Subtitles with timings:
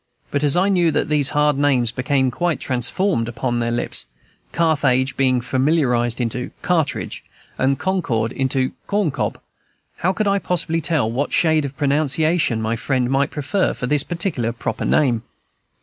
[0.31, 4.07] But as I knew that these hard names became quite transformed upon their lips,
[4.51, 7.23] "Carthage" being familiarized into Cartridge,
[7.59, 9.39] and "Concord" into Corn cob,
[9.97, 14.01] how could I possibly tell what shade of pronunciation my friend might prefer for this
[14.01, 15.21] particular proper name?